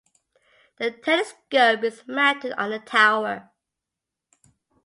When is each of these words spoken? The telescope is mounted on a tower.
The 0.79 0.89
telescope 0.89 1.83
is 1.83 2.07
mounted 2.07 2.53
on 2.53 2.73
a 2.73 2.79
tower. 2.79 3.51